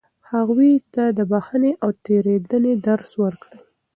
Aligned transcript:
هغوی 0.31 0.73
ته 0.93 1.03
د 1.17 1.19
بښنې 1.31 1.71
او 1.83 1.89
تېرېدنې 2.05 2.73
درس 2.87 3.11
ورکړئ. 3.23 3.57